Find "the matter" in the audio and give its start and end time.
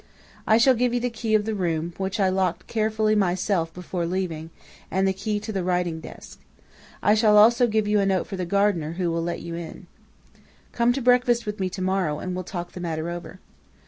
12.71-13.11